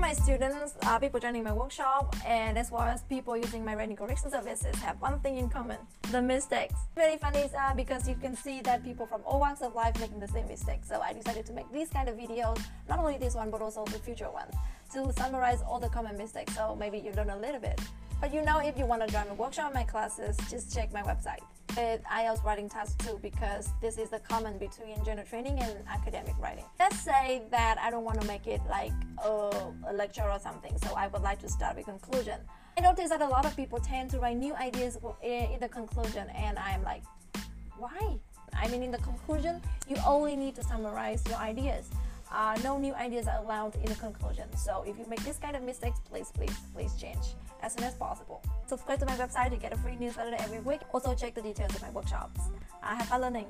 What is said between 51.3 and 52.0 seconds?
the details of my